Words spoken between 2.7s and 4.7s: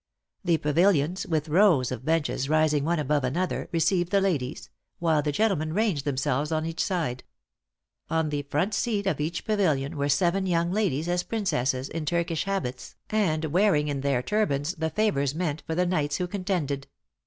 one above another, received the ladies,